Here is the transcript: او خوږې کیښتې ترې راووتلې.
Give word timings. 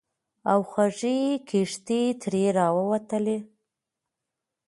او 0.51 0.59
خوږې 0.69 1.19
کیښتې 1.47 2.01
ترې 2.21 2.43
راووتلې. 2.57 3.37